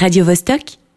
[0.00, 0.87] radiovostok.ch.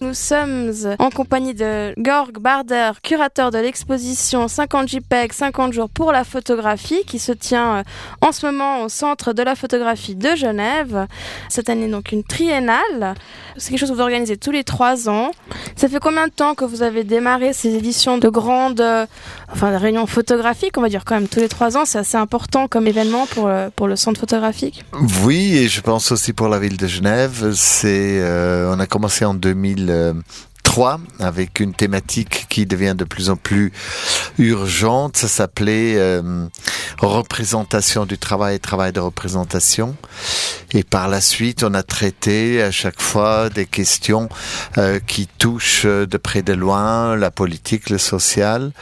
[0.00, 6.12] Nous sommes en compagnie de Georg Barder, curateur de l'exposition 50 JPEG, 50 jours pour
[6.12, 7.82] la photographie, qui se tient euh,
[8.20, 11.06] en ce moment au Centre de la photographie de Genève.
[11.48, 13.14] Cette année, donc, une triennale.
[13.56, 15.30] C'est quelque chose que vous organisez tous les trois ans.
[15.76, 19.06] Ça fait combien de temps que vous avez démarré ces éditions de grandes, euh,
[19.50, 21.84] enfin, de réunions photographiques, on va dire quand même tous les trois ans?
[21.84, 24.84] C'est assez important comme événement pour le, pour le centre photographique?
[25.24, 27.52] Oui, et je pense aussi pour la ville de Genève.
[27.54, 33.36] C'est, euh, on a commencé en 2003 avec une thématique qui devient de plus en
[33.36, 33.72] plus
[34.38, 35.16] urgente.
[35.16, 36.46] Ça s'appelait euh,
[36.98, 39.94] représentation du travail travail de représentation.
[40.74, 44.28] Et par la suite, on a traité à chaque fois des questions
[44.78, 48.72] euh, qui touchent de près de loin la politique, le social.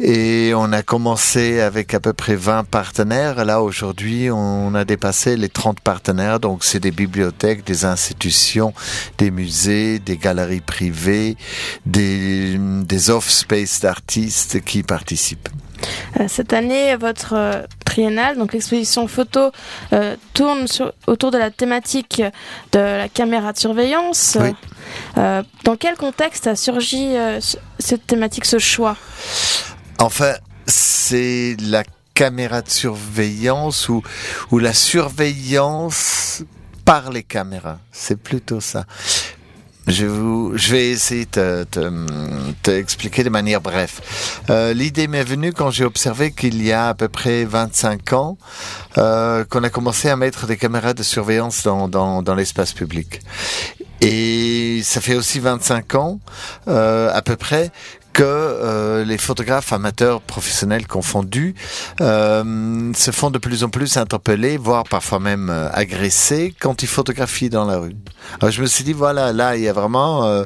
[0.00, 3.44] Et on a commencé avec à peu près 20 partenaires.
[3.44, 6.40] Là, aujourd'hui, on a dépassé les 30 partenaires.
[6.40, 8.72] Donc, c'est des bibliothèques, des institutions,
[9.18, 11.36] des musées, des galeries privées,
[11.86, 15.48] des, des off-space d'artistes qui participent.
[16.20, 19.50] Euh, Cette année, votre euh, triennale, donc l'exposition photo,
[19.92, 22.22] euh, tourne sur- autour de la thématique
[22.72, 24.36] de la caméra de surveillance.
[24.40, 24.50] Oui.
[25.16, 28.96] Euh, dans quel contexte a surgi euh, ce- cette thématique, ce choix?
[29.98, 30.34] Enfin,
[30.66, 31.82] c'est la
[32.14, 34.02] caméra de surveillance ou,
[34.50, 36.42] ou la surveillance
[36.84, 37.78] par les caméras.
[37.92, 38.84] C'est plutôt ça.
[39.88, 41.64] Je, vous, je vais essayer de te,
[42.62, 44.40] te- te de manière bref.
[44.50, 48.36] Euh, L'idée m'est venue quand j'ai observé qu'il y a à peu près 25 ans
[48.98, 53.20] euh, qu'on a commencé à mettre des caméras de surveillance dans, dans, dans l'espace public.
[54.02, 56.20] Et ça fait aussi 25 ans,
[56.68, 57.70] euh, à peu près,
[58.18, 61.54] que euh, les photographes amateurs professionnels confondus
[62.00, 66.88] euh, se font de plus en plus interpeller, voire parfois même euh, agressés quand ils
[66.88, 67.94] photographient dans la rue.
[68.40, 70.44] Alors je me suis dit voilà, là il y a vraiment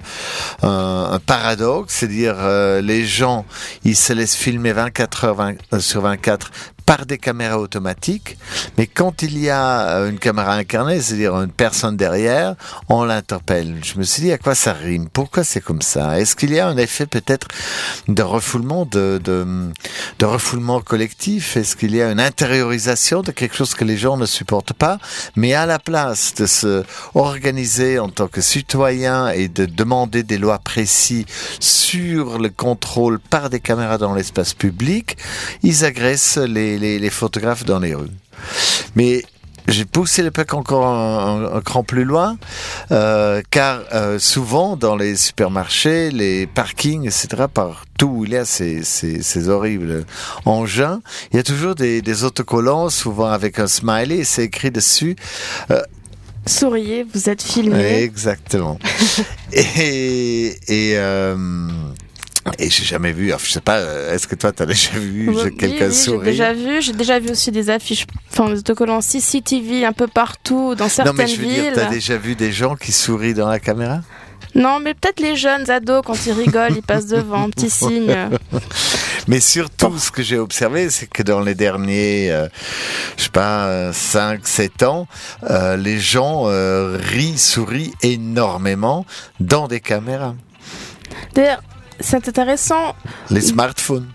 [0.63, 2.37] un, paradoxe, c'est-à-dire
[2.83, 3.47] les gens
[3.85, 6.51] ils se laissent filmer 24 heures 20 sur 24
[6.85, 8.37] par des caméras automatiques,
[8.79, 12.55] mais quand il y a euh, une caméra incarnée, c'est-à-dire une personne derrière,
[12.89, 13.79] on l'interpelle.
[13.83, 16.21] Je me suis dit à quoi ça rime, pourquoi c'est comme ça?
[16.21, 17.49] Est-ce qu'il y a un effet peut-être
[18.09, 19.21] de refoulement, de,
[20.23, 21.57] refoulement collectif?
[21.57, 24.99] Est-ce qu'il y a une intériorisation de quelque chose que les gens ne supportent pas?
[25.37, 26.85] Mais à la place de se
[27.15, 31.27] organiser en tant que citoyen et de demander des lois précises
[31.61, 35.17] sur le contrôle par des caméras dans l'espace public,
[35.63, 38.11] ils agressent les, les, les photographes dans les rues.
[38.97, 39.23] Mais
[39.69, 42.37] j'ai poussé le PEC encore un, un- un cran plus loin,
[42.91, 48.45] euh, car euh, souvent dans les supermarchés, les parkings, etc., partout où il y a
[48.45, 50.05] ces, ces, ces horribles
[50.45, 51.01] engins,
[51.33, 55.15] il y a toujours des, des autocollants, souvent avec un smiley, et c'est écrit dessus
[56.45, 58.03] Souriez, vous êtes filmé.
[58.03, 58.77] Exactement.
[59.53, 61.37] et et, euh,
[62.59, 65.57] et j'ai jamais vu, je sais pas, euh, est-ce que toi t'as déjà vu Oui,
[65.57, 69.01] quelqu'un oui, J'ai sourire déjà vu, j'ai déjà vu aussi des affiches, enfin des autocollants
[69.01, 71.63] CCTV un peu partout dans certaines Non mais je veux villes.
[71.63, 74.01] dire, t'as déjà vu des gens qui sourient dans la caméra?
[74.55, 78.15] Non, mais peut-être les jeunes ados quand ils rigolent, ils passent devant, petit signe.
[79.29, 82.49] Mais surtout, ce que j'ai observé, c'est que dans les derniers, euh,
[83.17, 85.07] je sais pas, 5, 7 ans,
[85.49, 89.07] euh, les gens euh, rient, sourient énormément
[89.41, 90.35] dans des caméras.
[91.35, 91.63] D'ailleurs,
[92.03, 92.95] c'est intéressant
[93.31, 94.09] Les smartphones.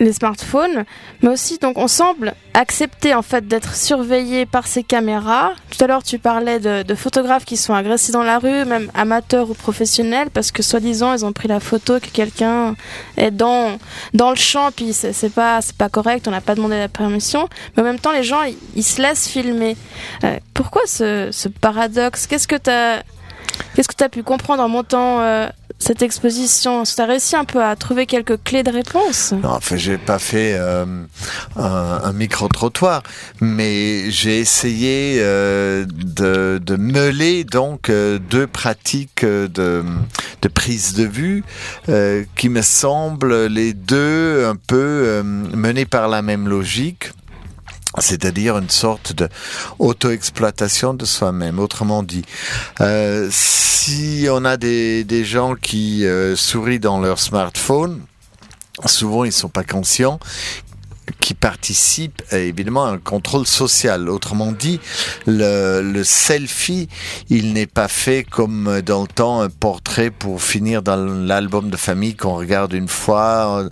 [0.00, 0.84] les smartphones,
[1.22, 5.52] mais aussi donc on semble accepter en fait d'être surveillé par ces caméras.
[5.70, 8.90] Tout à l'heure tu parlais de, de photographes qui sont agressés dans la rue, même
[8.94, 12.74] amateurs ou professionnels, parce que soi-disant ils ont pris la photo que quelqu'un
[13.16, 13.78] est dans
[14.14, 17.48] dans le champ, puis c'est pas c'est pas correct, on n'a pas demandé la permission.
[17.76, 19.76] Mais en même temps les gens ils, ils se laissent filmer.
[20.24, 22.26] Euh, pourquoi ce, ce paradoxe?
[22.26, 23.02] Qu'est-ce que t'as
[23.74, 25.48] Qu'est-ce que tu as pu comprendre en montant euh,
[25.78, 26.84] cette exposition?
[26.84, 29.32] Tu as réussi un peu à trouver quelques clés de réponse?
[29.32, 30.84] Non, enfin, j'ai pas fait euh,
[31.56, 33.02] un, un micro-trottoir,
[33.40, 36.76] mais j'ai essayé euh, de, de
[37.44, 39.84] donc euh, deux pratiques euh, de,
[40.42, 41.44] de prise de vue
[41.88, 47.10] euh, qui me semblent les deux un peu menées par la même logique.
[47.98, 49.28] C'est-à-dire une sorte de
[49.78, 51.58] auto-exploitation de soi-même.
[51.58, 52.24] Autrement dit,
[52.80, 58.00] euh, si on a des, gens qui euh, sourient dans leur smartphone,
[58.86, 60.18] souvent ils sont pas conscients
[61.20, 64.08] qui participe évidemment à un contrôle social.
[64.08, 64.80] Autrement dit,
[65.26, 66.88] le, selfie,
[67.30, 71.76] il n'est pas fait comme dans le temps un portrait pour finir dans l'album de
[71.76, 73.68] famille qu'on regarde une fois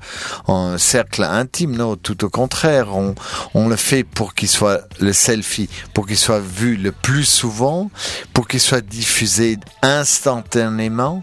[0.47, 1.77] en, en, cercle intime.
[1.77, 3.15] Non, tout au contraire, on,
[3.55, 7.91] on le fait pour qu'il soit le selfie, pour qu'il soit vu le plus souvent,
[8.33, 11.23] pour qu'il soit diffusé instantanément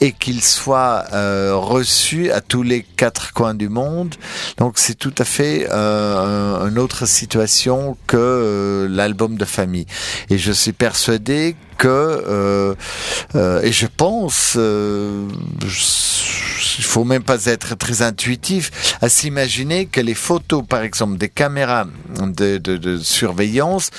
[0.00, 4.14] et qu'il soit euh, reçu à tous les quatre coins du monde.
[4.58, 9.86] Donc c'est tout à fait euh, une autre situation que euh, l'album de famille.
[10.30, 12.74] Et je suis persuadé que, euh,
[13.36, 15.28] euh, et je pense, euh,
[15.62, 21.28] il faut même pas être très intuitif à s'imaginer que les photos, par exemple, des
[21.28, 21.86] caméras
[22.18, 23.90] de, surveillance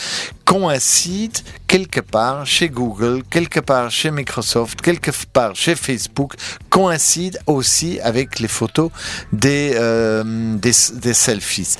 [0.43, 6.33] coïncident quelque part chez Google, quelque part chez Microsoft, quelque part chez Facebook,
[6.69, 8.91] coïncident aussi avec les photos
[9.31, 9.73] des
[11.13, 11.77] selfies.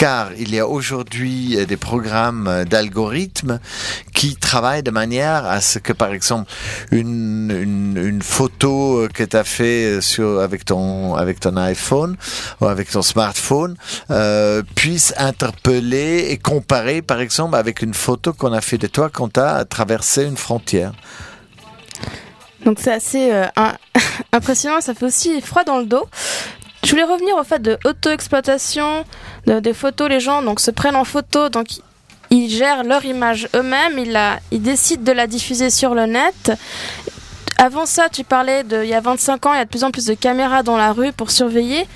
[0.00, 3.60] Car il y a aujourd'hui des programmes d'algorithmes
[4.14, 6.50] qui travaillent de manière à ce que, par exemple,
[6.90, 9.98] une, photo que tu as fait
[10.40, 11.14] avec, ton,
[11.58, 12.16] iPhone
[12.62, 13.76] ou avec ton smartphone
[14.10, 19.10] euh, puisse interpeller et comparer, par exemple, avec une photo qu'on a fait de toi
[19.12, 20.92] quand tu as traversé une frontière.
[22.64, 23.46] Donc c'est assez euh,
[24.32, 26.08] impressionnant, ça fait aussi froid dans le dos.
[26.82, 29.04] Je voulais revenir au fait de auto-exploitation
[29.46, 30.08] de, des photos.
[30.08, 31.68] Les gens donc se prennent en photo, donc
[32.30, 34.18] ils gèrent leur image eux-mêmes, ils,
[34.50, 36.52] ils décident de la diffuser sur le net.
[37.58, 39.84] Avant ça, tu parlais de, il y a 25 ans, il y a de plus
[39.84, 41.86] en plus de caméras dans la rue pour surveiller,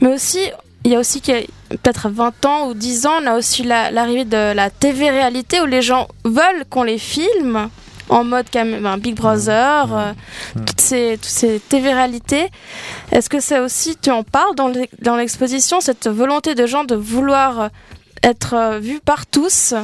[0.00, 0.40] mais aussi,
[0.84, 4.52] il y a aussi peut-être 20 ans ou 10 ans, on a aussi l'arrivée la,
[4.52, 7.70] de la TV réalité où les gens veulent qu'on les filme
[8.08, 10.12] en mode ben, Big Brother, euh,
[10.66, 12.50] toutes ces, toutes ces TV réalités.
[13.12, 17.70] Est-ce que c'est aussi, tu en parles dans l'exposition, cette volonté de gens de vouloir
[18.22, 19.74] être vu par tous?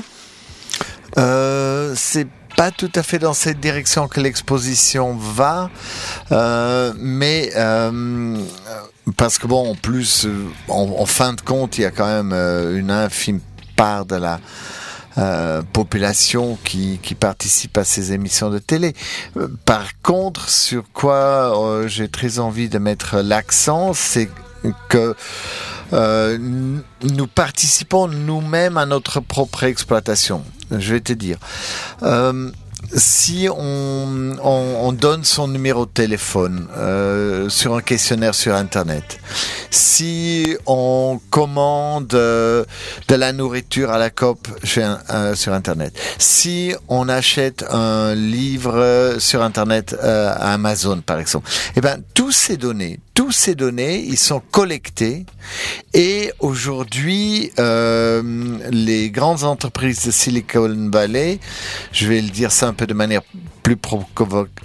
[1.18, 2.26] Euh, C'est
[2.56, 5.70] pas tout à fait dans cette direction que l'exposition va,
[6.30, 8.36] euh, mais euh,
[9.16, 10.26] parce que bon, en plus,
[10.68, 13.40] en, en, fin de compte, il y a quand même euh, une infime
[13.76, 14.38] part de la
[15.18, 18.94] euh, population qui, qui participe à ces émissions de télé.
[19.64, 24.28] Par contre, sur quoi euh, j'ai très envie de mettre l'accent, c'est
[24.88, 25.14] que
[25.92, 30.44] euh, nous participons nous-mêmes à notre propre exploitation.
[30.70, 31.38] Je vais te dire.
[32.02, 32.50] Euh,
[32.94, 39.18] si on, on, on, donne son numéro de téléphone euh, sur un questionnaire sur Internet,
[39.70, 42.64] si on commande euh,
[43.08, 49.42] de la nourriture à la COP euh, sur Internet, si on achète un livre sur
[49.42, 54.40] Internet à Amazon par exemple, eh ben tous ces données, tous ces données, ils sont
[54.50, 55.26] collectés
[55.94, 58.22] et aujourd'hui euh,
[58.70, 61.38] les grandes entreprises de Silicon Valley,
[61.92, 63.22] je vais le dire ça un peu de manière
[63.62, 64.06] plus provo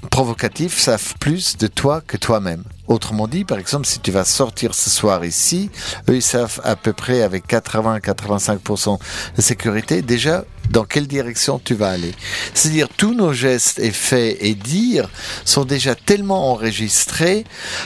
[0.09, 2.63] provocative, savent plus de toi que toi-même.
[2.87, 5.69] Autrement dit, par exemple, si tu vas sortir ce soir ici,
[6.09, 8.99] eux, ils savent à peu près avec 80-85%
[9.35, 12.13] de sécurité déjà dans quelle direction tu vas aller.
[12.53, 15.09] C'est-à-dire tous nos gestes et faits et dires
[15.45, 17.45] sont déjà tellement enregistrés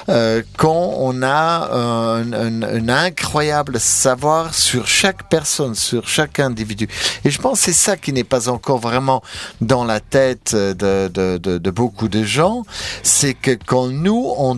[0.09, 6.87] euh, qu'on a un, un, incroyable savoir sur chaque personne, sur chaque individu.
[7.23, 9.21] Et je pense que c'est ça qui n'est pas encore vraiment
[9.59, 12.63] dans la tête de, beaucoup de gens,
[13.03, 14.55] c'est que quand nous, on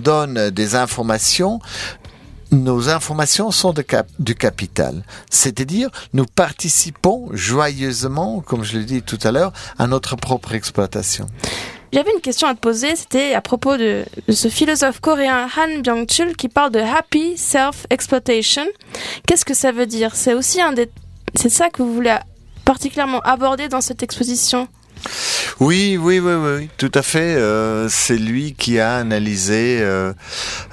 [0.52, 1.60] des informations,
[2.54, 3.84] nos informations sont de
[4.20, 5.04] du capital.
[5.30, 11.28] C'est-à-dire, nous participons joyeusement, comme je l'ai dit tout à l'heure, à notre propre exploitation.
[11.92, 15.82] J'avais une question à te poser, c'était à propos de, de, ce philosophe coréen Han
[15.82, 18.66] Byung-chul qui parle de happy self-exploitation.
[19.28, 20.16] Qu'est-ce que ça veut dire?
[20.16, 20.90] C'est aussi un des...
[21.36, 22.18] C'est ça que vous voulez
[22.66, 24.68] particulièrement aborder dans cette exposition?
[25.60, 27.36] Oui, oui, oui, oui, tout à fait.
[27.36, 30.14] Euh, c'est lui qui a analysé euh,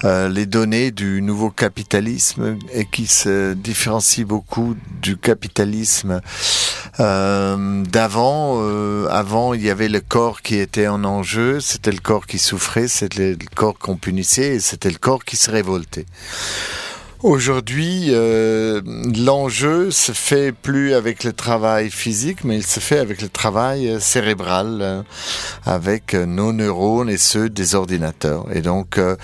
[0.05, 6.21] euh, les données du nouveau capitalisme et qui se différencie beaucoup du capitalisme
[6.99, 8.61] d'avant.
[9.09, 12.89] Avant, il y avait le corps qui était en enjeu, c'était le corps qui souffrait,
[12.89, 16.07] c'était le corps qu'on punissait et c'était le corps qui se révoltait.
[17.23, 18.81] Aujourd'hui, euh,
[19.15, 24.01] l'enjeu se fait plus avec le travail physique, mais il se fait avec le travail
[24.01, 25.03] cérébral, euh,
[25.67, 28.47] avec nos neurones et ceux des ordinateurs.
[28.55, 29.17] Et donc, euh,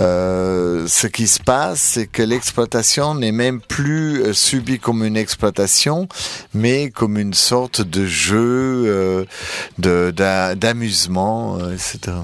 [0.00, 6.08] euh ce qui se passe, c'est que l'exploitation n'est même plus subie comme une exploitation,
[6.52, 9.24] mais comme une sorte de jeu,
[9.78, 12.16] d'amusement, etc.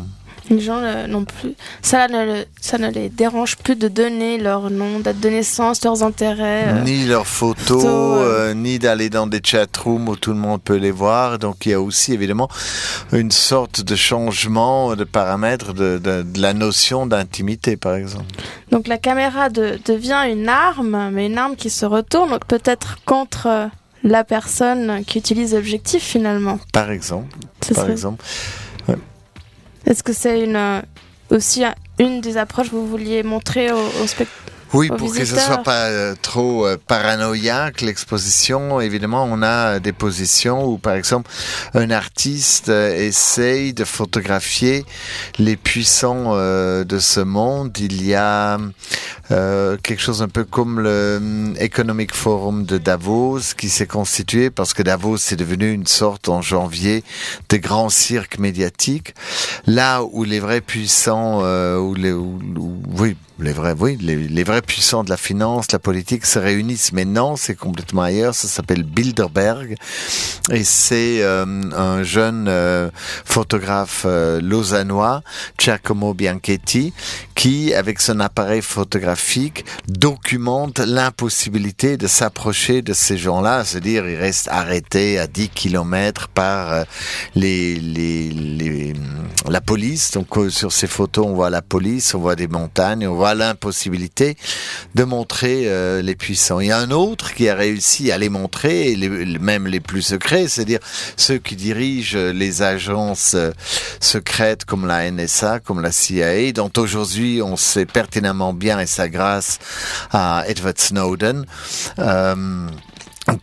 [0.52, 4.70] Les gens euh, non plus, ça ne, ça ne les dérange plus de donner leur
[4.70, 6.64] nom, date de naissance, leurs intérêts.
[6.68, 8.52] euh, Ni leurs photos, euh.
[8.54, 11.38] ni d'aller dans des chatrooms où tout le monde peut les voir.
[11.38, 12.48] Donc il y a aussi évidemment
[13.12, 18.26] une sorte de changement de paramètres de, de- de la notion d'intimité, par exemple.
[18.70, 23.48] Donc la caméra de- devient une arme, mais une arme qui se retourne, peut-être contre
[24.04, 26.58] la personne qui utilise l'objectif finalement.
[26.72, 27.28] Par exemple,
[27.74, 28.22] par exemple.
[29.86, 30.80] Est-ce que c'est une euh,
[31.30, 34.28] aussi un- une des approches que vous vouliez montrer aux, aux spect-
[34.72, 39.92] Oui, pour que ce soit pas euh, trop euh, paranoïaque, l'exposition, évidemment, on a des
[39.92, 41.30] positions où, par exemple,
[41.74, 44.84] un artiste euh, essaye de photographier
[45.38, 47.76] les puissants de ce monde.
[47.78, 48.58] Il y a
[49.30, 54.50] euh, quelque chose un peu comme le hum, Economic Forum de Davos qui s'est constitué
[54.50, 57.04] parce que Davos est devenu une sorte en janvier
[57.48, 59.14] de grand cirque médiatique.
[59.66, 64.44] Là où les vrais puissants, euh, où les, où- où- oui, les vrais, oui, les,
[64.44, 66.92] vrais puissants de la finance, la politique se réunissent.
[66.92, 68.34] Mais non, c'est complètement ailleurs.
[68.34, 69.76] Ça s'appelle Bilderberg
[70.50, 71.44] et c'est euh,
[71.76, 72.90] un jeune euh,
[73.24, 75.22] photographe euh, lausannois,
[75.58, 76.92] Giacomo Bianchetti,
[77.34, 83.64] qui, avec son appareil photographique, documente l'impossibilité de s'approcher de ces gens-là.
[83.64, 86.84] C'est-à-dire, ils restent arrêtés à 10 kilomètres par euh,
[87.34, 88.91] les, les, les,
[89.48, 90.12] la police.
[90.12, 93.34] Donc, euh, sur ces photos, on voit la police, on voit des montagnes, on voit
[93.34, 94.36] l'impossibilité
[94.94, 96.60] de montrer euh, les puissants.
[96.60, 99.08] Il y a un autre qui a réussi à les montrer, les,
[99.38, 100.80] même les plus secrets, c'est-à-dire
[101.16, 103.50] ceux qui dirigent les agences euh,
[104.00, 109.08] secrètes comme la NSA, comme la CIA, dont aujourd'hui on sait pertinemment bien, et ça
[109.08, 109.58] grâce
[110.12, 111.44] à Edward Snowden,
[111.98, 112.68] euh,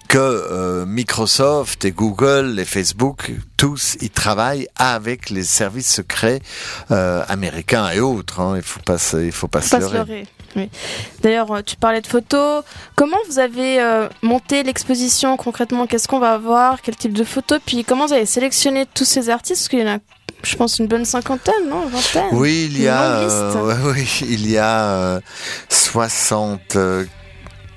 [0.07, 6.39] que euh, Microsoft et Google et Facebook, tous, ils travaillent avec les services secrets
[6.91, 8.39] euh, américains et autres.
[8.39, 8.53] hein.
[8.57, 10.27] Il faut pas, il faut pas se pas se leurrer.
[10.55, 10.69] Oui.
[11.21, 12.63] D'ailleurs, euh, tu parlais de photos.
[12.95, 15.85] Comment vous avez euh, monté l'exposition concrètement?
[15.85, 17.59] Qu'est-ce qu'on va voir Quel type de photos?
[17.65, 19.61] Puis comment vous avez sélectionné tous ces artistes?
[19.61, 19.99] Parce qu'il y en a,
[20.41, 21.85] je pense, une bonne cinquantaine, non?
[21.87, 22.29] Vingtaine?
[22.31, 25.19] Oui, il y a, euh, oui, il y a euh,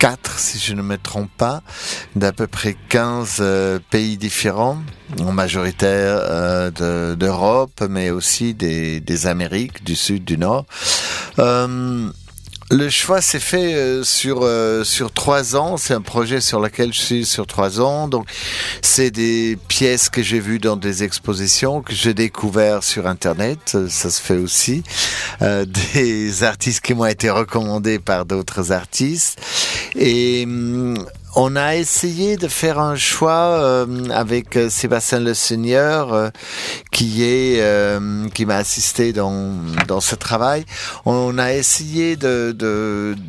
[0.03, 1.63] 64, si je ne me trompe pas,
[2.17, 4.79] d'à peu près 15 euh, pays différents,
[5.21, 10.65] en majoritaire euh, de- d'Europe, mais aussi des, des Amériques, du Sud, du Nord.
[11.39, 12.09] Euh,
[12.73, 15.77] le choix s'est fait euh, sur euh, sur trois ans.
[15.77, 18.09] C'est un projet sur lequel je suis sur trois ans.
[18.09, 18.27] Donc,
[18.81, 23.77] c'est des pièces que j'ai vues dans des expositions que j'ai découvert sur Internet.
[23.89, 24.83] Ça se fait aussi.
[25.43, 29.39] Euh, des artistes qui m'ont été recommandés par d'autres artistes.
[29.95, 30.97] Et hum,
[31.35, 36.29] on a essayé de faire un choix euh, avec euh, Sébastien Le Seigneur, euh,
[36.91, 39.55] qui est euh, qui m'a assisté dans
[39.89, 40.65] dans ce travail.
[41.07, 42.55] On a essayé de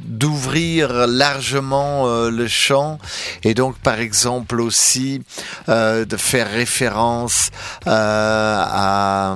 [0.06, 3.00] d'ouvrir largement euh, le champ
[3.44, 5.22] et donc par exemple aussi
[5.70, 7.52] euh, de faire référence
[7.86, 9.36] à,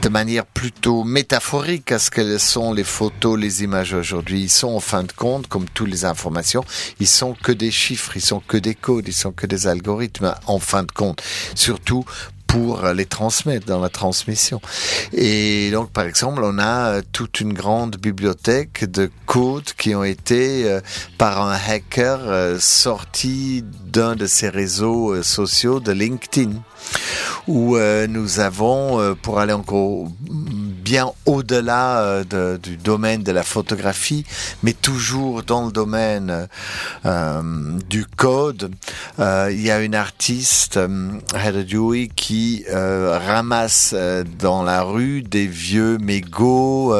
[0.00, 4.42] de manière plutôt métaphorique à ce que sont les photos, les images aujourd'hui.
[4.42, 6.64] Ils sont en fin de compte, comme toutes les informations,
[7.08, 10.58] sont que des chiffres, ils sont que des codes, ils sont que des algorithmes en
[10.58, 11.22] fin de compte.
[11.54, 12.04] Surtout
[12.48, 14.60] pour les transmettre dans la transmission.
[15.12, 20.02] Et donc, par exemple, on a euh, toute une grande bibliothèque de codes qui ont
[20.02, 20.80] été, euh,
[21.18, 23.62] par un hacker, euh, sortis
[23.92, 26.52] d'un de ces réseaux sociaux de LinkedIn
[27.46, 27.76] où
[28.08, 30.08] nous avons, pour aller encore
[30.88, 32.00] bien au-delà
[32.32, 34.24] euh, du domaine de la photographie,
[34.62, 36.48] mais toujours dans le domaine
[37.04, 37.42] euh,
[37.90, 38.72] du code,
[39.18, 40.80] euh, il y a une artiste,
[41.34, 43.94] Heather Dewey, qui ramasse
[44.38, 46.96] dans la rue des vieux mégots,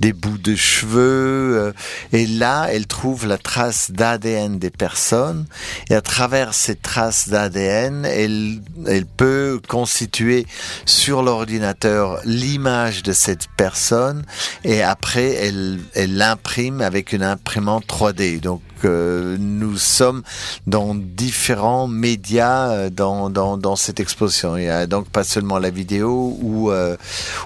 [0.00, 1.72] des bouts de cheveux,
[2.12, 5.46] et là, elle trouve la trace d'ADN des personnes,
[5.88, 10.46] et à travers ces traces d'ADN, elle, elle peut constituer
[10.84, 14.24] sur l'ordinateur l'image de cette personne
[14.64, 18.40] et après elle l'imprime avec une imprimante 3D.
[18.40, 20.22] Donc nous sommes
[20.66, 24.56] dans différents médias euh, dans, cette exposition.
[24.56, 26.96] Il y a donc pas seulement la vidéo ou, euh,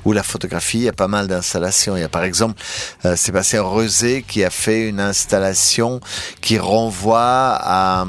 [0.05, 1.97] ou la photographie, il y a pas mal d'installations.
[1.97, 2.61] Il y a par exemple
[3.05, 6.00] euh, Sébastien Rosé qui a fait une installation
[6.40, 8.05] qui renvoie à,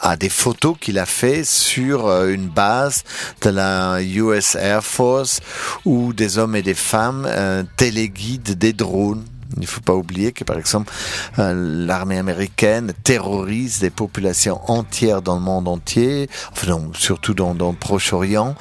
[0.00, 3.04] à des photos qu'il a fait sur euh, une base
[3.42, 5.40] de la US Air Force
[5.84, 7.28] où des hommes et des femmes
[7.76, 9.24] téléguident des drones
[9.54, 10.92] Il ne faut pas oublier que, par exemple,
[11.38, 17.54] euh, l'armée américaine terrorise des populations entières dans le monde entier, enfin, non, surtout dans,
[17.54, 18.54] dans le Proche-Orient,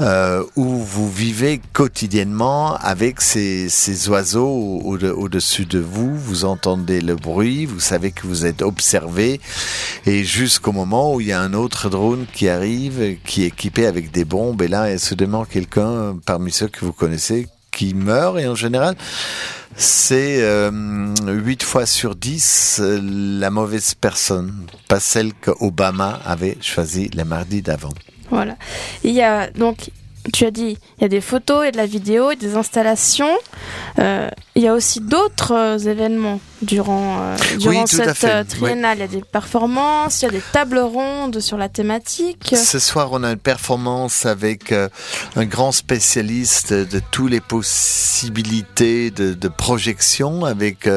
[0.00, 7.14] euh, où vous vivez quotidiennement avec ces, ces oiseaux au-dessus de vous, vous entendez le
[7.14, 9.40] bruit, vous savez que vous êtes observé,
[10.06, 13.86] et jusqu'au moment où il y a un autre drone qui arrive, qui est équipé
[13.86, 18.38] avec des bombes, et là, se demande quelqu'un parmi ceux que vous connaissez qui meurt,
[18.38, 18.94] et en général,
[19.76, 20.70] c'est euh,
[21.26, 27.62] 8 fois sur 10 euh, la mauvaise personne, pas celle qu'Obama avait choisie le mardi
[27.62, 27.92] d'avant.
[28.30, 28.56] Voilà.
[29.02, 29.90] Il y a donc
[30.32, 33.36] tu as dit, il y a des photos et de la vidéo et des installations.
[33.98, 38.98] Euh, il y a aussi d'autres euh, événements durant, euh, durant cette euh, triennale.
[38.98, 42.54] Il y a des performances, il y a des tables rondes sur la thématique.
[42.54, 49.32] Ce soir, on a une performance avec un grand spécialiste de toutes les possibilités de,
[49.32, 50.88] de projection avec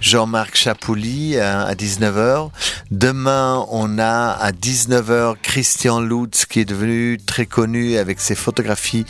[0.00, 2.50] Jean-Marc Chapouli à, à 19h.
[2.90, 9.04] Demain, on a à 19h Christian Lutz qui est devenu très connu avec ses photographies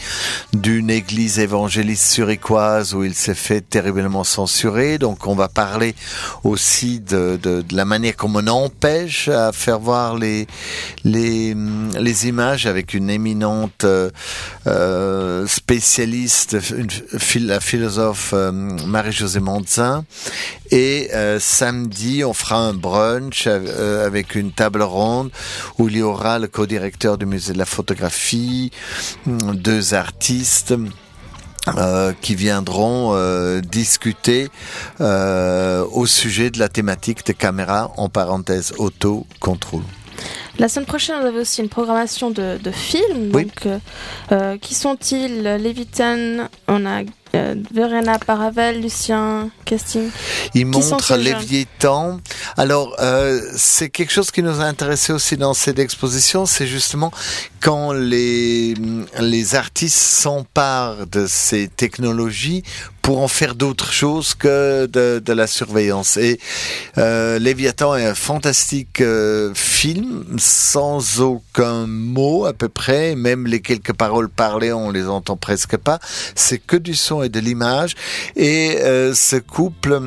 [0.52, 4.98] d'une église évangéliste suriquoise où il s'est fait terriblement censuré.
[4.98, 5.96] Donc on va parler
[6.44, 10.46] aussi de, la manière comme on empêche à faire voir les,
[12.32, 16.86] images avec une éminente euh, spécialiste, une,
[17.46, 20.04] la philosophe euh, Marie-Josée Montzin.
[20.70, 25.30] Et euh, samedi, on fera un brunch euh, avec une table ronde
[25.78, 28.70] où il y aura le co-directeur du musée de la photographie,
[29.26, 30.74] deux artistes.
[31.66, 34.50] Euh, qui viendront euh, discuter
[35.00, 39.82] euh, au sujet de la thématique des caméras en parenthèse auto-contrôle.
[40.58, 43.30] La semaine prochaine, vous avez aussi une programmation de, de films.
[43.32, 43.46] Oui.
[43.46, 45.42] Donc, qui sont-ils?
[45.42, 47.02] Lévitan, on a
[47.34, 50.10] euh, Verena Paravel, Lucien Casting.
[50.54, 52.20] Il montre Lévitan.
[52.56, 57.10] Alors, euh, c'est quelque chose qui nous a intéressé aussi dans cette exposition, c'est justement
[57.60, 58.74] quand les,
[59.20, 62.62] les artistes s'emparent de ces technologies
[63.04, 66.16] pour en faire d'autres choses que de, de, la surveillance.
[66.16, 66.40] Et
[66.96, 73.60] euh, Léviathan est un fantastique euh, film sans aucun mot à peu près, même les
[73.60, 75.98] quelques paroles parlées on les entend presque pas.
[76.34, 77.94] C'est que du son et de l'image.
[78.36, 80.00] Et euh, ce couple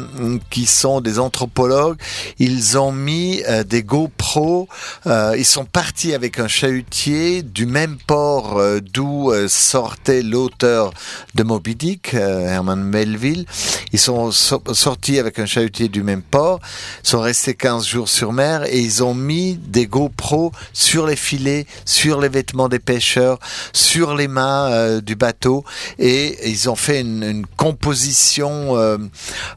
[0.49, 1.99] qui sont des anthropologues,
[2.39, 4.67] ils ont mis euh, des GoPro.
[5.05, 10.91] Euh, ils sont partis avec un chalutier du même port euh, d'où sortait l'auteur
[11.35, 13.45] de Moby Dick, Herman Melville.
[13.93, 16.59] Ils sont so sortis avec un chalutier du même port,
[17.03, 21.65] sont restés 15 jours sur mer et ils ont mis des GoPro sur les filets,
[21.85, 23.39] sur les vêtements des pêcheurs,
[23.73, 25.63] sur les mâts euh, du bateau
[25.99, 28.97] et ils ont fait une, composition euh,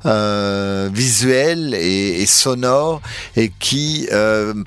[0.07, 3.01] euh, visuelle et, et, sonore
[3.37, 4.09] et qui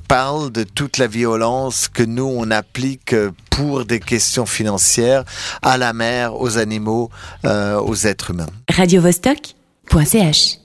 [0.08, 3.16] parle de toute la violence que nous on applique
[3.56, 5.24] pour des questions financières
[5.62, 7.10] à la mer, aux animaux,
[7.46, 8.48] euh, aux êtres humains.
[8.70, 10.58] Radio Vostok.ch